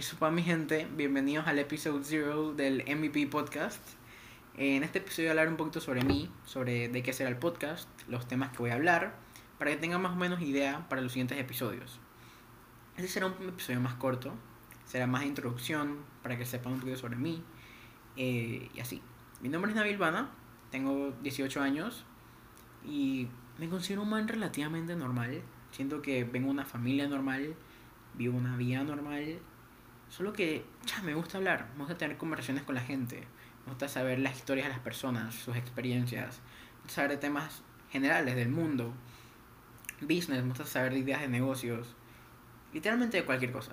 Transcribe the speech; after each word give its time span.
Que 0.00 0.06
supa 0.06 0.30
mi 0.30 0.42
gente, 0.42 0.88
bienvenidos 0.96 1.46
al 1.46 1.58
episodio 1.58 2.00
0 2.02 2.54
del 2.54 2.84
MVP 2.86 3.26
Podcast. 3.26 3.86
En 4.56 4.82
este 4.82 5.00
episodio 5.00 5.28
voy 5.28 5.28
a 5.28 5.30
hablar 5.32 5.48
un 5.48 5.58
poquito 5.58 5.78
sobre 5.78 6.02
mí, 6.04 6.30
sobre 6.46 6.88
de 6.88 7.02
qué 7.02 7.12
será 7.12 7.28
el 7.28 7.36
podcast, 7.36 7.86
los 8.08 8.26
temas 8.26 8.50
que 8.50 8.56
voy 8.60 8.70
a 8.70 8.76
hablar, 8.76 9.14
para 9.58 9.72
que 9.72 9.76
tengan 9.76 10.00
más 10.00 10.12
o 10.12 10.16
menos 10.16 10.40
idea 10.40 10.88
para 10.88 11.02
los 11.02 11.12
siguientes 11.12 11.36
episodios. 11.38 12.00
Este 12.96 13.08
será 13.08 13.26
un 13.26 13.46
episodio 13.46 13.78
más 13.82 13.92
corto, 13.92 14.32
será 14.86 15.06
más 15.06 15.20
de 15.20 15.26
introducción, 15.26 15.98
para 16.22 16.38
que 16.38 16.46
sepan 16.46 16.72
un 16.72 16.80
poquito 16.80 16.96
sobre 16.96 17.16
mí, 17.16 17.44
eh, 18.16 18.70
y 18.72 18.80
así. 18.80 19.02
Mi 19.42 19.50
nombre 19.50 19.70
es 19.70 19.76
Nabil 19.76 19.98
Bana, 19.98 20.30
tengo 20.70 21.12
18 21.22 21.60
años 21.60 22.06
y 22.86 23.28
me 23.58 23.68
considero 23.68 24.00
un 24.04 24.08
man 24.08 24.28
relativamente 24.28 24.96
normal. 24.96 25.42
Siento 25.72 26.00
que 26.00 26.24
vengo 26.24 26.46
de 26.46 26.52
una 26.52 26.64
familia 26.64 27.06
normal, 27.06 27.54
vivo 28.14 28.38
una 28.38 28.56
vida 28.56 28.82
normal 28.82 29.40
Solo 30.10 30.32
que, 30.32 30.64
ya, 30.84 31.00
me 31.02 31.14
gusta 31.14 31.38
hablar, 31.38 31.68
me 31.74 31.78
gusta 31.78 31.96
tener 31.96 32.16
conversaciones 32.16 32.64
con 32.64 32.74
la 32.74 32.80
gente, 32.80 33.20
me 33.64 33.72
gusta 33.72 33.88
saber 33.88 34.18
las 34.18 34.36
historias 34.36 34.66
de 34.66 34.72
las 34.72 34.80
personas, 34.80 35.36
sus 35.36 35.56
experiencias, 35.56 36.40
saber 36.88 37.12
de 37.12 37.16
temas 37.16 37.62
generales 37.90 38.34
del 38.34 38.48
mundo, 38.48 38.92
business, 40.00 40.42
me 40.42 40.48
gusta 40.48 40.66
saber 40.66 40.94
de 40.94 40.98
ideas 40.98 41.20
de 41.20 41.28
negocios, 41.28 41.94
literalmente 42.72 43.18
de 43.18 43.24
cualquier 43.24 43.52
cosa. 43.52 43.72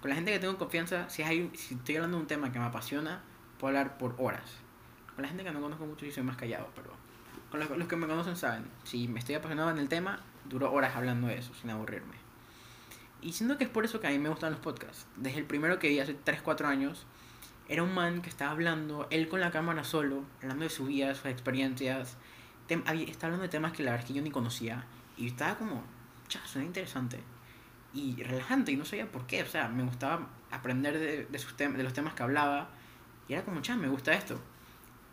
Con 0.00 0.08
la 0.08 0.14
gente 0.14 0.32
que 0.32 0.38
tengo 0.38 0.56
confianza, 0.56 1.10
si, 1.10 1.22
hay, 1.22 1.50
si 1.54 1.74
estoy 1.74 1.96
hablando 1.96 2.16
de 2.16 2.22
un 2.22 2.28
tema 2.28 2.50
que 2.50 2.58
me 2.58 2.64
apasiona, 2.64 3.22
puedo 3.58 3.76
hablar 3.76 3.98
por 3.98 4.14
horas. 4.18 4.56
Con 5.14 5.22
la 5.22 5.28
gente 5.28 5.44
que 5.44 5.52
no 5.52 5.60
conozco 5.60 5.84
mucho, 5.84 6.06
sí 6.06 6.12
soy 6.12 6.22
más 6.22 6.38
callado, 6.38 6.70
pero 6.74 6.90
con 7.50 7.60
los, 7.60 7.68
los 7.70 7.88
que 7.88 7.96
me 7.96 8.06
conocen 8.06 8.36
saben, 8.36 8.64
si 8.84 9.06
me 9.06 9.18
estoy 9.18 9.34
apasionado 9.34 9.70
en 9.70 9.78
el 9.78 9.90
tema, 9.90 10.20
duro 10.46 10.72
horas 10.72 10.96
hablando 10.96 11.26
de 11.26 11.36
eso, 11.36 11.52
sin 11.54 11.68
aburrirme. 11.68 12.24
Y 13.24 13.32
siento 13.32 13.56
que 13.56 13.64
es 13.64 13.70
por 13.70 13.86
eso 13.86 14.00
que 14.00 14.06
a 14.06 14.10
mí 14.10 14.18
me 14.18 14.28
gustan 14.28 14.52
los 14.52 14.60
podcasts. 14.60 15.06
Desde 15.16 15.38
el 15.38 15.46
primero 15.46 15.78
que 15.78 15.88
vi 15.88 15.98
hace 15.98 16.12
3, 16.12 16.42
4 16.42 16.68
años, 16.68 17.06
era 17.70 17.82
un 17.82 17.94
man 17.94 18.20
que 18.20 18.28
estaba 18.28 18.50
hablando, 18.50 19.08
él 19.10 19.28
con 19.28 19.40
la 19.40 19.50
cámara 19.50 19.82
solo, 19.82 20.24
hablando 20.42 20.64
de 20.64 20.70
su 20.70 20.84
vida, 20.84 21.14
sus 21.14 21.24
experiencias. 21.26 22.18
estaba 22.68 22.92
hablando 23.22 23.42
de 23.44 23.48
temas 23.48 23.72
que 23.72 23.82
la 23.82 23.92
verdad 23.92 24.06
que 24.06 24.12
yo 24.12 24.20
ni 24.20 24.30
conocía. 24.30 24.84
Y 25.16 25.28
estaba 25.28 25.56
como, 25.56 25.82
ya, 26.28 26.44
suena 26.46 26.66
interesante. 26.66 27.18
Y 27.94 28.22
relajante, 28.22 28.72
y 28.72 28.76
no 28.76 28.84
sabía 28.84 29.10
por 29.10 29.26
qué. 29.26 29.42
O 29.42 29.46
sea, 29.46 29.68
me 29.68 29.84
gustaba 29.84 30.28
aprender 30.50 30.98
de, 30.98 31.24
de, 31.24 31.38
sus 31.38 31.56
de 31.56 31.82
los 31.82 31.94
temas 31.94 32.12
que 32.12 32.22
hablaba. 32.22 32.68
Y 33.26 33.32
era 33.32 33.42
como, 33.42 33.62
ya, 33.62 33.74
me 33.74 33.88
gusta 33.88 34.12
esto. 34.12 34.38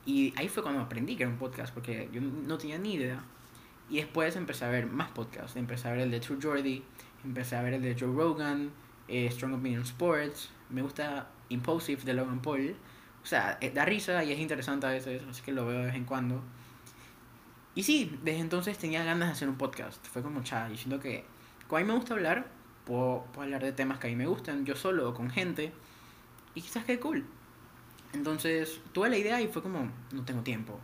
Y 0.05 0.33
ahí 0.35 0.49
fue 0.49 0.63
cuando 0.63 0.81
aprendí 0.81 1.15
que 1.15 1.23
era 1.23 1.31
un 1.31 1.37
podcast, 1.37 1.73
porque 1.73 2.09
yo 2.11 2.19
no 2.19 2.57
tenía 2.57 2.77
ni 2.77 2.95
idea. 2.95 3.23
Y 3.91 3.97
después 3.97 4.35
empecé 4.35 4.65
a 4.65 4.69
ver 4.69 4.87
más 4.87 5.11
podcasts. 5.11 5.55
Empecé 5.57 5.89
a 5.89 5.91
ver 5.91 6.01
el 6.01 6.11
de 6.11 6.19
True 6.19 6.39
Jordy, 6.41 6.83
Empecé 7.23 7.55
a 7.55 7.61
ver 7.61 7.75
el 7.75 7.81
de 7.81 7.95
Joe 7.99 8.13
Rogan, 8.13 8.71
eh, 9.07 9.29
Strong 9.29 9.53
Opinion 9.53 9.83
Sports. 9.83 10.49
Me 10.69 10.81
gusta 10.81 11.29
Impulsive 11.49 12.01
de 12.03 12.13
Logan 12.13 12.41
Paul. 12.41 12.75
O 13.23 13.25
sea, 13.25 13.57
eh, 13.61 13.69
da 13.69 13.85
risa 13.85 14.23
y 14.23 14.31
es 14.31 14.39
interesante 14.39 14.87
a 14.87 14.89
veces, 14.89 15.21
así 15.29 15.43
que 15.43 15.51
lo 15.51 15.65
veo 15.65 15.79
de 15.79 15.85
vez 15.85 15.95
en 15.95 16.05
cuando. 16.05 16.41
Y 17.75 17.83
sí, 17.83 18.17
desde 18.23 18.39
entonces 18.39 18.77
tenía 18.77 19.03
ganas 19.03 19.29
de 19.29 19.33
hacer 19.33 19.49
un 19.49 19.57
podcast. 19.57 20.05
Fue 20.07 20.23
como 20.23 20.41
chá, 20.41 20.67
diciendo 20.67 20.99
que 20.99 21.25
como 21.67 21.77
a 21.77 21.81
mí 21.81 21.87
me 21.87 21.93
gusta 21.93 22.15
hablar, 22.15 22.47
puedo, 22.85 23.25
puedo, 23.31 23.43
hablar 23.43 23.63
de 23.63 23.71
temas 23.71 23.99
que 23.99 24.07
a 24.07 24.09
mí 24.09 24.15
me 24.15 24.25
gustan, 24.25 24.65
yo 24.65 24.75
solo 24.75 25.09
o 25.09 25.13
con 25.13 25.29
gente. 25.29 25.71
Y 26.55 26.61
quizás 26.61 26.83
que 26.85 26.99
cool. 26.99 27.25
Entonces 28.13 28.81
tuve 28.93 29.09
la 29.09 29.17
idea 29.17 29.41
y 29.41 29.47
fue 29.47 29.61
como, 29.61 29.91
no 30.11 30.25
tengo 30.25 30.41
tiempo. 30.41 30.79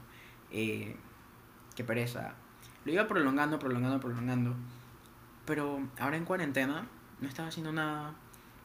Eh, 0.52 0.96
qué 1.76 1.84
pereza. 1.84 2.36
Lo 2.88 2.94
iba 2.94 3.06
prolongando, 3.06 3.60
prolongando, 3.60 4.00
prolongando. 4.00 4.56
Pero 5.46 5.82
ahora 6.00 6.16
en 6.16 6.24
cuarentena 6.24 6.88
no 7.20 7.28
estaba 7.28 7.50
haciendo 7.50 7.74
nada, 7.74 8.16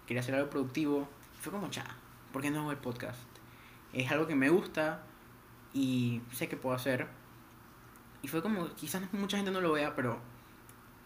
quería 0.07 0.21
hacer 0.21 0.37
algo 0.37 0.49
productivo. 0.49 1.09
Fue 1.41 1.51
como, 1.51 1.69
cha, 1.71 1.85
¿por 2.33 2.41
qué 2.41 2.53
no 2.53 2.61
hago 2.61 2.71
el 2.71 2.77
podcast? 2.77 3.19
Es 3.93 4.13
algo 4.13 4.29
que 4.29 4.37
me 4.37 4.49
gusta 4.49 5.03
y 5.75 6.23
sé 6.31 6.49
que 6.49 6.57
puedo 6.57 6.77
hacer. 6.77 7.09
Y 8.23 8.29
fue 8.29 8.43
como, 8.43 8.73
quizás 8.77 9.13
mucha 9.13 9.39
gente 9.39 9.51
no 9.51 9.61
lo 9.61 9.73
vea, 9.73 9.97
pero 9.97 10.21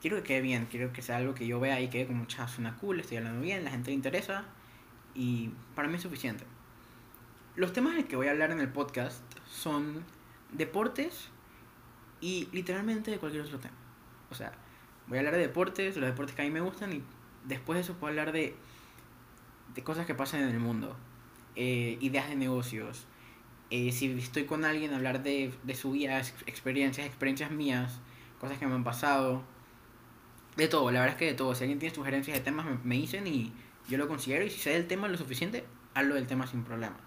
quiero 0.02 0.18
que 0.18 0.22
quede 0.22 0.42
bien, 0.42 0.66
quiero 0.70 0.92
que 0.92 1.00
sea 1.00 1.16
algo 1.16 1.34
que 1.34 1.46
yo 1.46 1.58
vea 1.58 1.80
y 1.80 1.88
quede 1.88 2.06
como, 2.06 2.26
cha, 2.26 2.46
suena 2.46 2.76
cool, 2.76 3.00
estoy 3.00 3.16
hablando 3.16 3.40
bien, 3.40 3.64
la 3.64 3.70
gente 3.70 3.92
le 3.92 3.94
interesa 3.94 4.44
y 5.14 5.52
para 5.74 5.88
mí 5.88 5.94
es 5.94 6.02
suficiente. 6.02 6.44
Los 7.54 7.72
temas 7.72 7.96
de 7.96 8.04
que 8.04 8.16
voy 8.16 8.26
a 8.26 8.32
hablar 8.32 8.50
en 8.50 8.60
el 8.60 8.68
podcast 8.68 9.22
son 9.46 10.04
deportes 10.52 11.30
y 12.20 12.48
literalmente 12.52 13.10
de 13.10 13.18
cualquier 13.18 13.44
otro 13.44 13.58
tema. 13.58 13.76
O 14.30 14.34
sea, 14.34 14.52
Voy 15.06 15.18
a 15.18 15.20
hablar 15.20 15.34
de 15.34 15.40
deportes, 15.40 15.96
los 15.96 16.06
deportes 16.08 16.34
que 16.34 16.42
a 16.42 16.44
mí 16.44 16.50
me 16.50 16.60
gustan 16.60 16.92
y 16.92 17.02
después 17.44 17.76
de 17.76 17.82
eso 17.82 17.94
puedo 17.94 18.10
hablar 18.10 18.32
de, 18.32 18.56
de 19.74 19.82
cosas 19.84 20.04
que 20.04 20.14
pasan 20.14 20.42
en 20.42 20.48
el 20.48 20.58
mundo, 20.58 20.96
eh, 21.54 21.96
ideas 22.00 22.28
de 22.28 22.34
negocios. 22.34 23.06
Eh, 23.70 23.92
si 23.92 24.10
estoy 24.18 24.46
con 24.46 24.64
alguien, 24.64 24.92
hablar 24.94 25.22
de, 25.22 25.52
de 25.62 25.74
su 25.76 25.92
vida, 25.92 26.18
experiencias, 26.46 27.06
experiencias 27.06 27.52
mías, 27.52 28.00
cosas 28.40 28.58
que 28.58 28.66
me 28.66 28.74
han 28.74 28.84
pasado. 28.84 29.44
De 30.56 30.68
todo, 30.68 30.90
la 30.90 31.00
verdad 31.00 31.14
es 31.14 31.18
que 31.18 31.26
de 31.26 31.34
todo. 31.34 31.54
Si 31.54 31.62
alguien 31.62 31.78
tiene 31.78 31.94
sugerencias 31.94 32.36
de 32.36 32.42
temas, 32.42 32.66
me, 32.66 32.76
me 32.82 32.96
dicen 32.96 33.26
y 33.26 33.52
yo 33.88 33.98
lo 33.98 34.08
considero. 34.08 34.44
Y 34.44 34.50
si 34.50 34.58
sé 34.58 34.70
del 34.70 34.88
tema 34.88 35.06
lo 35.06 35.18
suficiente, 35.18 35.64
hablo 35.94 36.16
del 36.16 36.26
tema 36.26 36.46
sin 36.48 36.64
problemas. 36.64 37.00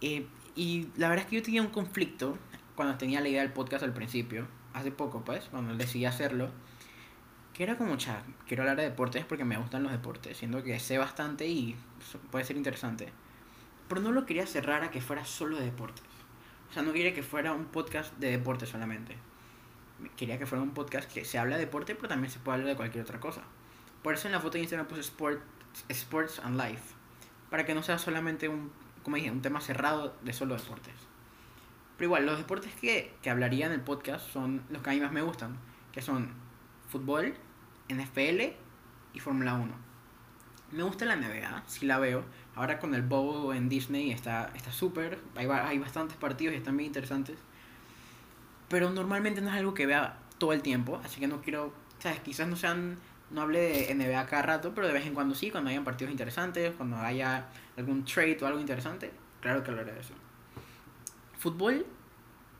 Eh, 0.00 0.26
y 0.54 0.88
la 0.96 1.08
verdad 1.08 1.24
es 1.24 1.30
que 1.30 1.36
yo 1.36 1.42
tenía 1.42 1.62
un 1.62 1.70
conflicto 1.70 2.38
cuando 2.78 2.96
tenía 2.96 3.20
la 3.20 3.28
idea 3.28 3.42
del 3.42 3.50
podcast 3.50 3.82
al 3.82 3.92
principio, 3.92 4.46
hace 4.72 4.92
poco 4.92 5.24
pues, 5.24 5.46
cuando 5.50 5.74
decidí 5.74 6.04
hacerlo 6.04 6.48
que 7.52 7.64
era 7.64 7.76
como, 7.76 7.96
cha, 7.96 8.22
quiero 8.46 8.62
hablar 8.62 8.76
de 8.76 8.84
deportes 8.84 9.24
porque 9.24 9.44
me 9.44 9.56
gustan 9.56 9.82
los 9.82 9.90
deportes, 9.90 10.36
siendo 10.36 10.62
que 10.62 10.78
sé 10.78 10.96
bastante 10.96 11.48
y 11.48 11.74
puede 12.30 12.44
ser 12.44 12.56
interesante. 12.56 13.12
Pero 13.88 14.00
no 14.00 14.12
lo 14.12 14.26
quería 14.26 14.46
cerrar 14.46 14.84
a 14.84 14.92
que 14.92 15.00
fuera 15.00 15.24
solo 15.24 15.56
de 15.56 15.64
deportes. 15.64 16.04
O 16.70 16.72
sea, 16.72 16.84
no 16.84 16.92
quería 16.92 17.12
que 17.12 17.24
fuera 17.24 17.52
un 17.52 17.64
podcast 17.64 18.16
de 18.18 18.30
deportes 18.30 18.68
solamente. 18.68 19.16
Quería 20.16 20.38
que 20.38 20.46
fuera 20.46 20.62
un 20.62 20.70
podcast 20.70 21.12
que 21.12 21.24
se 21.24 21.36
habla 21.36 21.56
de 21.56 21.64
deporte, 21.64 21.96
pero 21.96 22.06
también 22.06 22.30
se 22.30 22.38
puede 22.38 22.58
hablar 22.58 22.68
de 22.68 22.76
cualquier 22.76 23.02
otra 23.02 23.18
cosa. 23.18 23.42
Por 24.04 24.14
eso 24.14 24.28
en 24.28 24.34
la 24.34 24.38
foto 24.38 24.52
de 24.52 24.60
Instagram 24.60 24.86
puse 24.86 25.00
Sport, 25.00 25.42
Sports 25.88 26.38
and 26.44 26.56
Life. 26.56 26.94
Para 27.50 27.66
que 27.66 27.74
no 27.74 27.82
sea 27.82 27.98
solamente 27.98 28.48
un, 28.48 28.70
como 29.02 29.16
dije, 29.16 29.32
un 29.32 29.42
tema 29.42 29.60
cerrado 29.60 30.14
de 30.22 30.32
solo 30.32 30.54
deportes. 30.56 31.07
Pero 31.98 32.06
igual, 32.06 32.26
los 32.26 32.38
deportes 32.38 32.72
que, 32.80 33.12
que 33.20 33.28
hablaría 33.28 33.66
en 33.66 33.72
el 33.72 33.80
podcast 33.80 34.30
son 34.32 34.62
los 34.70 34.82
que 34.82 34.90
a 34.90 34.92
mí 34.92 35.00
más 35.00 35.10
me 35.10 35.20
gustan. 35.20 35.58
Que 35.90 36.00
son 36.00 36.30
fútbol, 36.88 37.34
NFL 37.88 38.40
y 39.12 39.18
Fórmula 39.18 39.54
1. 39.54 39.74
Me 40.70 40.82
gusta 40.84 41.06
la 41.06 41.16
NBA, 41.16 41.64
sí 41.66 41.86
la 41.86 41.98
veo. 41.98 42.24
Ahora 42.54 42.78
con 42.78 42.94
el 42.94 43.02
Bobo 43.02 43.52
en 43.52 43.68
Disney 43.68 44.12
está 44.12 44.52
súper. 44.70 45.18
hay, 45.34 45.48
hay 45.48 45.78
bastantes 45.78 46.16
partidos 46.16 46.54
y 46.54 46.58
están 46.58 46.76
bien 46.76 46.86
interesantes. 46.86 47.36
Pero 48.68 48.90
normalmente 48.90 49.40
no 49.40 49.48
es 49.48 49.54
algo 49.54 49.74
que 49.74 49.86
vea 49.86 50.18
todo 50.38 50.52
el 50.52 50.62
tiempo, 50.62 51.00
así 51.04 51.18
que 51.18 51.26
no 51.26 51.40
quiero. 51.40 51.72
¿Sabes? 51.98 52.20
Quizás 52.20 52.46
no 52.46 52.54
sean. 52.54 52.98
No 53.30 53.42
hable 53.42 53.58
de 53.58 53.94
NBA 53.94 54.24
cada 54.26 54.42
rato, 54.42 54.72
pero 54.74 54.86
de 54.86 54.94
vez 54.94 55.04
en 55.04 55.14
cuando 55.14 55.34
sí, 55.34 55.50
cuando 55.50 55.68
hayan 55.68 55.84
partidos 55.84 56.10
interesantes, 56.12 56.72
cuando 56.76 56.96
haya 56.96 57.48
algún 57.76 58.04
trade 58.04 58.38
o 58.40 58.46
algo 58.46 58.58
interesante, 58.58 59.12
claro 59.42 59.62
que 59.62 59.70
hablaré 59.70 59.92
de 59.92 60.00
eso. 60.00 60.14
Fútbol, 61.38 61.86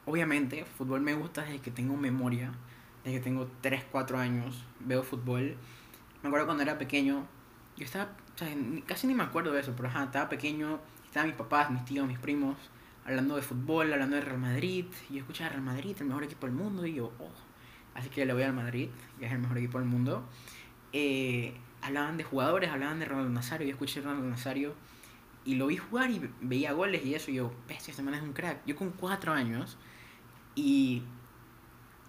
obviamente, 0.06 0.64
fútbol 0.64 1.00
me 1.00 1.14
gusta 1.14 1.42
desde 1.42 1.60
que 1.60 1.70
tengo 1.70 1.96
memoria 1.96 2.52
que 3.10 3.20
tengo 3.20 3.48
3, 3.60 3.84
4 3.90 4.18
años, 4.18 4.64
veo 4.80 5.02
fútbol. 5.02 5.56
Me 6.22 6.28
acuerdo 6.28 6.46
cuando 6.46 6.62
era 6.62 6.78
pequeño, 6.78 7.26
yo 7.76 7.84
estaba, 7.84 8.10
casi 8.86 9.06
ni 9.06 9.14
me 9.14 9.22
acuerdo 9.22 9.52
de 9.52 9.60
eso, 9.60 9.74
pero 9.76 9.88
ajá, 9.88 10.04
estaba 10.04 10.28
pequeño, 10.28 10.80
estaban 11.06 11.28
mis 11.28 11.36
papás, 11.36 11.70
mis 11.70 11.84
tíos, 11.84 12.06
mis 12.06 12.18
primos, 12.18 12.56
hablando 13.04 13.36
de 13.36 13.42
fútbol, 13.42 13.92
hablando 13.92 14.16
de 14.16 14.22
Real 14.22 14.38
Madrid, 14.38 14.86
yo 15.10 15.18
escuchaba 15.18 15.50
Real 15.50 15.62
Madrid, 15.62 15.96
el 15.98 16.06
mejor 16.06 16.24
equipo 16.24 16.46
del 16.46 16.56
mundo, 16.56 16.86
y 16.86 16.94
yo, 16.94 17.12
oh, 17.18 17.30
así 17.94 18.08
que 18.08 18.24
le 18.26 18.32
voy 18.32 18.42
al 18.42 18.52
Madrid, 18.52 18.88
que 19.18 19.26
es 19.26 19.32
el 19.32 19.38
mejor 19.38 19.58
equipo 19.58 19.78
del 19.78 19.88
mundo. 19.88 20.24
Eh, 20.92 21.54
hablaban 21.82 22.16
de 22.16 22.24
jugadores, 22.24 22.70
hablaban 22.70 22.98
de 22.98 23.04
Ronaldo 23.04 23.30
Nazario, 23.30 23.66
yo 23.66 23.72
escuché 23.72 24.00
Ronaldo 24.00 24.28
Nazario, 24.28 24.74
y 25.44 25.54
lo 25.54 25.66
vi 25.68 25.76
jugar 25.76 26.10
y 26.10 26.30
veía 26.40 26.72
goles 26.72 27.04
y 27.04 27.14
eso, 27.14 27.30
y 27.30 27.34
yo, 27.34 27.52
bestia, 27.68 27.92
este 27.92 28.02
man 28.02 28.14
es 28.14 28.22
un 28.22 28.32
crack. 28.32 28.64
Yo 28.66 28.76
con 28.76 28.90
4 28.90 29.32
años, 29.32 29.78
y 30.54 31.02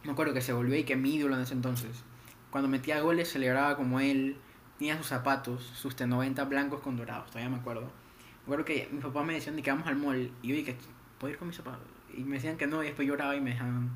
me 0.03 0.11
acuerdo 0.11 0.33
que 0.33 0.41
se 0.41 0.53
volvió 0.53 0.75
y 0.75 0.83
que 0.83 0.95
mi 0.95 1.15
ídolo 1.15 1.35
en 1.35 1.41
ese 1.41 1.53
entonces. 1.53 2.03
Cuando 2.51 2.67
metía 2.67 2.99
goles 3.01 3.31
celebraba 3.31 3.75
como 3.75 3.99
él, 3.99 4.37
tenía 4.77 4.97
sus 4.97 5.07
zapatos, 5.07 5.63
sus 5.63 5.95
T90 5.95 6.47
blancos 6.49 6.81
con 6.81 6.97
dorados, 6.97 7.27
todavía 7.27 7.49
me 7.49 7.57
acuerdo. 7.57 7.81
Me 7.81 8.43
acuerdo 8.45 8.65
que 8.65 8.89
mis 8.91 9.03
papás 9.03 9.25
me 9.25 9.33
decían 9.33 9.55
de 9.55 9.61
que 9.61 9.69
vamos 9.69 9.87
al 9.87 9.97
mall 9.97 10.31
y 10.41 10.47
yo 10.47 10.55
dije, 10.55 10.75
¿puedo 11.19 11.31
ir 11.31 11.37
con 11.37 11.49
mis 11.49 11.57
zapatos? 11.57 11.85
Y 12.15 12.23
me 12.23 12.37
decían 12.37 12.57
que 12.57 12.65
no 12.65 12.81
y 12.81 12.87
después 12.87 13.07
lloraba 13.07 13.35
y 13.35 13.41
me 13.41 13.51
dejaban. 13.51 13.91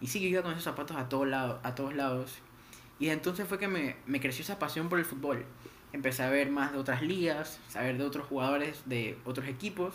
Y 0.00 0.06
sí, 0.06 0.20
yo 0.20 0.28
iba 0.28 0.42
con 0.42 0.52
esos 0.52 0.64
zapatos 0.64 0.96
a 0.96 1.08
todos 1.08 1.28
lados. 1.28 1.60
A 1.62 1.74
todos 1.74 1.94
lados. 1.94 2.38
Y 2.98 3.08
entonces 3.08 3.46
fue 3.46 3.58
que 3.58 3.68
me, 3.68 3.96
me 4.06 4.20
creció 4.20 4.42
esa 4.42 4.58
pasión 4.58 4.88
por 4.88 4.98
el 4.98 5.04
fútbol. 5.04 5.44
Empecé 5.92 6.22
a 6.22 6.30
ver 6.30 6.50
más 6.50 6.72
de 6.72 6.78
otras 6.78 7.02
ligas, 7.02 7.58
saber 7.68 7.98
de 7.98 8.04
otros 8.04 8.26
jugadores 8.26 8.82
de 8.86 9.18
otros 9.24 9.48
equipos. 9.48 9.94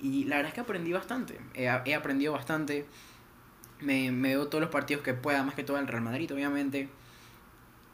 Y 0.00 0.24
la 0.24 0.36
verdad 0.36 0.50
es 0.50 0.54
que 0.54 0.60
aprendí 0.60 0.92
bastante. 0.92 1.40
He, 1.54 1.64
he 1.84 1.94
aprendido 1.94 2.32
bastante 2.32 2.86
me, 3.80 4.10
me 4.12 4.30
veo 4.30 4.48
todos 4.48 4.62
los 4.62 4.70
partidos 4.70 5.02
que 5.02 5.14
pueda, 5.14 5.42
más 5.42 5.54
que 5.54 5.64
todo 5.64 5.78
el 5.78 5.86
Real 5.86 6.02
Madrid, 6.02 6.32
obviamente. 6.32 6.88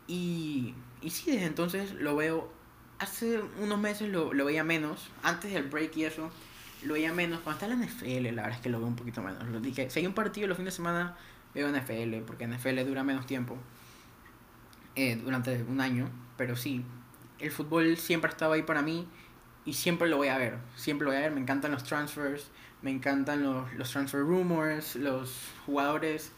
Y, 0.07 0.75
y 1.01 1.11
sí, 1.11 1.31
desde 1.33 1.47
entonces 1.47 1.93
lo 1.93 2.17
veo 2.17 2.53
hace 2.99 3.41
unos 3.61 3.79
meses 3.79 4.09
lo, 4.09 4.33
lo 4.33 4.45
veía 4.45 4.65
menos, 4.65 5.11
antes 5.23 5.53
del 5.53 5.65
break 5.65 5.97
y 5.97 6.05
eso, 6.05 6.31
lo 6.83 6.95
veía 6.95 7.13
menos. 7.13 7.41
Cuando 7.41 7.65
está 7.65 7.77
la 7.77 7.85
NFL, 7.85 8.35
la 8.35 8.43
verdad 8.43 8.57
es 8.59 8.61
que 8.61 8.71
lo 8.71 8.79
veo 8.79 8.89
un 8.89 8.97
poquito 8.97 9.23
menos. 9.23 9.47
Lo 9.49 9.61
dije, 9.61 9.91
si 9.91 10.01
hay 10.01 10.07
un 10.07 10.15
partido 10.15 10.47
los 10.49 10.57
fines 10.57 10.73
de 10.75 10.77
semana, 10.77 11.17
veo 11.55 11.69
NFL, 11.69 12.25
porque 12.27 12.47
NFL 12.47 12.85
dura 12.87 13.03
menos 13.03 13.27
tiempo, 13.27 13.57
eh, 14.97 15.17
durante 15.17 15.63
un 15.65 15.81
año, 15.81 16.09
pero 16.37 16.57
sí, 16.57 16.85
el 17.45 17.51
fútbol 17.51 17.99
siempre 17.99 18.31
ha 18.31 18.33
estado 18.33 18.55
ahí 18.55 18.63
para 18.63 18.81
mí 18.81 19.07
y 19.67 19.75
siempre 19.75 20.09
lo 20.09 20.17
voy 20.17 20.29
a 20.29 20.39
ver, 20.39 20.59
siempre 20.77 21.05
lo 21.05 21.11
voy 21.11 21.19
a 21.19 21.23
ver, 21.23 21.31
me 21.31 21.41
encantan 21.41 21.73
los 21.73 21.85
transfers, 21.85 22.51
me 22.81 22.91
encantan 22.91 23.43
los, 23.43 23.73
los 23.75 23.91
transfer 23.91 24.21
rumors, 24.21 24.97
los 24.97 25.51
jugadores, 25.67 26.33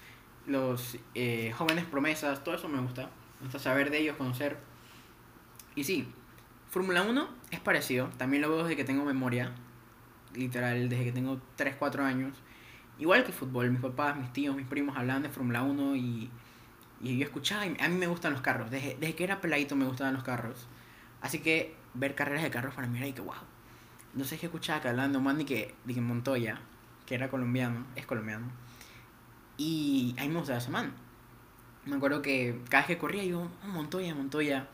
los 0.47 0.99
eh, 1.15 1.53
jóvenes 1.57 1.85
promesas, 1.85 2.43
todo 2.43 2.57
eso 2.57 2.69
me 2.69 2.81
gusta, 2.81 3.11
me 3.39 3.45
gusta 3.45 3.59
saber 3.61 3.91
de 3.91 3.99
ellos, 3.99 4.17
conocer. 4.17 4.59
Y 5.77 5.85
sí, 5.85 6.09
Fórmula 6.71 7.03
1 7.03 7.29
es 7.53 7.61
parecido, 7.61 8.09
también 8.17 8.43
lo 8.43 8.49
veo 8.49 8.63
desde 8.65 8.77
que 8.77 8.85
tengo 8.85 9.05
memoria, 9.05 9.53
literal, 10.35 10.89
desde 10.89 11.05
que 11.05 11.13
tengo 11.13 11.41
3, 11.55 11.77
4 11.79 12.05
años. 12.05 12.37
Igual 12.99 13.25
que 13.25 13.33
fútbol, 13.33 13.71
mis 13.71 13.81
papás, 13.81 14.17
mis 14.17 14.33
tíos, 14.33 14.57
mis 14.57 14.67
primos 14.67 14.97
hablaban 14.97 15.23
de 15.23 15.29
Fórmula 15.29 15.63
1 15.63 15.97
y, 15.97 16.31
y 17.01 17.19
yo 17.19 17.25
escuchaba, 17.25 17.63
a 17.63 17.89
mí 17.89 17.97
me 17.97 18.09
gustan 18.09 18.33
los 18.33 18.43
carros, 18.43 18.71
desde, 18.73 18.97
desde 18.99 19.15
que 19.15 19.23
era 19.23 19.41
peladito 19.41 19.77
me 19.77 19.85
gustaban 19.85 20.15
los 20.15 20.25
carros. 20.25 20.67
Así 21.21 21.41
que 21.41 21.75
ver 21.95 22.15
carreras 22.15 22.43
de 22.43 22.51
carros 22.51 22.75
para 22.75 22.87
mí 22.87 22.99
era 22.99 23.07
y 23.07 23.13
que 23.13 23.23
wow. 23.23 23.35
Entonces 24.13 24.41
que 24.41 24.47
escuchaba 24.47 24.81
que 24.81 24.89
hablaban 24.89 25.13
de 25.13 25.19
un 25.19 25.25
man 25.25 25.45
que, 25.45 25.75
de 25.85 26.01
Montoya, 26.01 26.59
que 27.05 27.15
era 27.15 27.29
colombiano, 27.29 27.85
es 27.97 28.07
colombiano. 28.07 28.47
Y 29.59 30.15
ahí 30.19 30.29
me 30.29 30.39
gustaba 30.39 30.59
ese 30.59 30.71
man. 30.71 30.93
Me 31.85 31.97
acuerdo 31.97 32.23
que 32.23 32.61
cada 32.69 32.83
vez 32.83 32.89
que 32.89 32.99
corría 32.99 33.25
yo, 33.25 33.49
oh, 33.63 33.67
Montoya, 33.69 34.15
Montoya. 34.15 34.69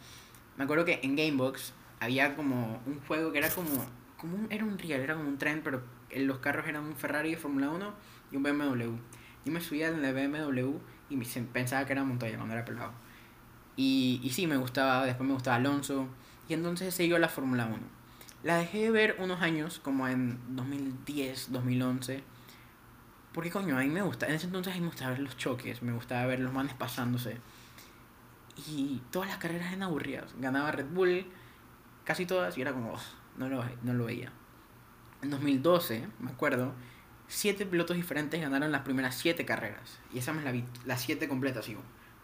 Me 0.56 0.64
acuerdo 0.64 0.84
que 0.84 1.00
en 1.02 1.16
Gamebox 1.16 1.72
había 2.00 2.34
como 2.34 2.80
un 2.86 3.00
juego 3.06 3.32
que 3.32 3.38
era 3.38 3.50
como, 3.50 3.70
como 4.16 4.36
un, 4.36 4.46
era 4.50 4.64
un 4.64 4.78
real, 4.78 5.00
era 5.00 5.14
como 5.14 5.28
un 5.28 5.38
tren, 5.38 5.60
pero 5.62 5.82
los 6.14 6.38
carros 6.38 6.66
eran 6.66 6.84
un 6.84 6.96
Ferrari 6.96 7.30
de 7.32 7.36
Fórmula 7.36 7.70
1 7.70 7.94
y 8.32 8.36
un 8.36 8.42
BMW. 8.42 8.96
Yo 9.44 9.52
me 9.52 9.60
subía 9.60 9.88
en 9.88 10.04
el 10.04 10.14
BMW 10.14 10.78
y 11.10 11.16
me, 11.16 11.24
pensaba 11.52 11.84
que 11.84 11.92
era 11.92 12.04
Montoya 12.04 12.36
cuando 12.36 12.54
era 12.54 12.64
pelado. 12.64 12.92
Y, 13.76 14.20
y 14.22 14.30
sí, 14.30 14.46
me 14.46 14.56
gustaba, 14.56 15.04
después 15.04 15.26
me 15.26 15.34
gustaba 15.34 15.56
Alonso. 15.56 16.08
Y 16.52 16.54
entonces 16.54 16.94
siguió 16.94 17.18
la 17.18 17.30
Fórmula 17.30 17.64
1. 17.64 17.78
La 18.42 18.58
dejé 18.58 18.82
de 18.82 18.90
ver 18.90 19.16
unos 19.18 19.40
años, 19.40 19.80
como 19.82 20.06
en 20.06 20.38
2010, 20.54 21.50
2011. 21.50 22.22
Porque 23.32 23.50
coño, 23.50 23.78
a 23.78 23.80
mí 23.80 23.88
me 23.88 24.02
gusta. 24.02 24.26
En 24.26 24.34
ese 24.34 24.48
entonces 24.48 24.74
a 24.74 24.76
mí 24.76 24.82
me 24.82 24.88
gustaba 24.88 25.12
ver 25.12 25.20
los 25.20 25.38
choques, 25.38 25.80
me 25.80 25.94
gustaba 25.94 26.26
ver 26.26 26.40
los 26.40 26.52
manes 26.52 26.74
pasándose. 26.74 27.38
Y 28.68 29.00
todas 29.10 29.30
las 29.30 29.38
carreras 29.38 29.68
eran 29.68 29.84
aburridas. 29.84 30.34
Ganaba 30.40 30.72
Red 30.72 30.88
Bull, 30.92 31.24
casi 32.04 32.26
todas, 32.26 32.58
y 32.58 32.60
era 32.60 32.74
como, 32.74 32.98
no, 33.38 33.48
lo, 33.48 33.64
no 33.82 33.94
lo 33.94 34.04
veía. 34.04 34.30
En 35.22 35.30
2012, 35.30 36.06
me 36.18 36.32
acuerdo, 36.32 36.74
siete 37.28 37.64
pilotos 37.64 37.96
diferentes 37.96 38.38
ganaron 38.38 38.70
las 38.72 38.82
primeras 38.82 39.14
siete 39.14 39.46
carreras. 39.46 40.00
Y 40.12 40.18
esa 40.18 40.34
me 40.34 40.42
la 40.42 40.52
vi, 40.52 40.66
las 40.84 41.00
siete 41.00 41.28
completas, 41.28 41.64
digo 41.64 41.80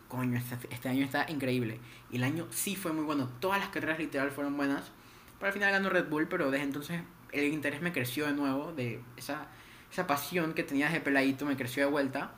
coño, 0.08 0.38
este, 0.38 0.56
este, 0.70 0.88
año 0.88 1.04
está 1.04 1.26
increíble. 1.28 1.80
Y 2.10 2.16
el 2.16 2.24
año 2.24 2.46
sí 2.50 2.76
fue 2.76 2.92
muy 2.92 3.04
bueno. 3.04 3.28
Todas 3.40 3.60
las 3.60 3.68
carreras 3.68 3.98
literal 3.98 4.30
fueron 4.30 4.56
buenas. 4.56 4.90
Pero 5.38 5.46
al 5.48 5.52
final 5.52 5.70
ganó 5.70 5.90
Red 5.90 6.08
Bull, 6.08 6.28
pero 6.28 6.50
desde 6.50 6.64
entonces 6.64 7.02
el 7.32 7.52
interés 7.52 7.82
me 7.82 7.92
creció 7.92 8.26
de 8.26 8.32
nuevo. 8.32 8.72
De 8.72 9.00
esa, 9.16 9.46
esa 9.92 10.06
pasión 10.06 10.54
que 10.54 10.64
tenía 10.64 10.88
de 10.88 11.00
peladito 11.00 11.46
me 11.46 11.56
creció 11.56 11.84
de 11.84 11.90
vuelta. 11.90 12.32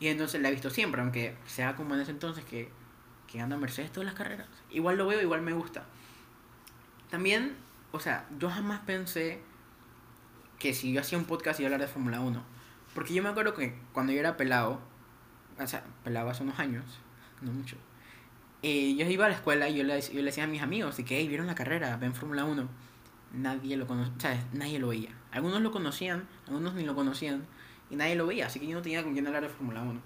Y 0.00 0.08
entonces 0.08 0.40
la 0.40 0.48
he 0.48 0.52
visto 0.52 0.68
siempre, 0.68 1.00
aunque 1.00 1.36
sea 1.46 1.76
como 1.76 1.94
en 1.94 2.00
ese 2.00 2.10
entonces 2.10 2.44
que, 2.44 2.68
que 3.30 3.38
gana 3.38 3.56
Mercedes 3.56 3.92
todas 3.92 4.06
las 4.06 4.14
carreras. 4.14 4.48
Igual 4.70 4.98
lo 4.98 5.06
veo, 5.06 5.22
igual 5.22 5.42
me 5.42 5.52
gusta. 5.52 5.84
También, 7.08 7.56
o 7.92 8.00
sea, 8.00 8.26
yo 8.38 8.50
jamás 8.50 8.80
pensé 8.80 9.40
que 10.58 10.74
si 10.74 10.92
yo 10.92 11.00
hacía 11.00 11.18
un 11.18 11.24
podcast 11.24 11.60
iba 11.60 11.68
a 11.68 11.72
hablar 11.72 11.86
de 11.86 11.92
Fórmula 11.92 12.20
1. 12.20 12.42
Porque 12.94 13.14
yo 13.14 13.22
me 13.22 13.28
acuerdo 13.28 13.54
que 13.54 13.78
cuando 13.92 14.12
yo 14.12 14.20
era 14.20 14.36
pelado, 14.36 14.80
o 15.58 15.66
sea, 15.66 15.84
pelado 16.04 16.30
hace 16.30 16.42
unos 16.42 16.58
años, 16.58 16.84
no 17.42 17.52
mucho. 17.52 17.76
Eh, 18.62 18.94
yo 18.94 19.06
iba 19.06 19.26
a 19.26 19.28
la 19.28 19.34
escuela 19.34 19.68
y 19.68 19.76
yo 19.76 19.84
le, 19.84 20.00
yo 20.00 20.14
le 20.14 20.22
decía 20.22 20.44
a 20.44 20.46
mis 20.46 20.62
amigos, 20.62 20.98
y 20.98 21.04
que, 21.04 21.18
hey, 21.18 21.28
vieron 21.28 21.46
la 21.46 21.54
carrera, 21.54 21.96
ven 21.96 22.14
Fórmula 22.14 22.44
1. 22.44 22.68
Nadie 23.34 23.76
lo 23.76 23.86
conocía, 23.86 24.46
nadie 24.52 24.78
lo 24.78 24.88
veía. 24.88 25.10
Algunos 25.32 25.60
lo 25.62 25.72
conocían, 25.72 26.28
algunos 26.46 26.74
ni 26.74 26.84
lo 26.84 26.94
conocían, 26.94 27.44
y 27.90 27.96
nadie 27.96 28.14
lo 28.14 28.26
veía, 28.26 28.46
así 28.46 28.60
que 28.60 28.66
yo 28.66 28.74
no 28.74 28.82
tenía 28.82 29.02
con 29.02 29.14
quién 29.14 29.26
hablar 29.26 29.42
de 29.42 29.48
Fórmula 29.48 29.82
1. 29.82 30.00